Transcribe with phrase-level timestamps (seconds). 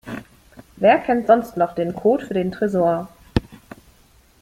[0.77, 3.07] Wer kennt sonst noch den Code für den Tresor?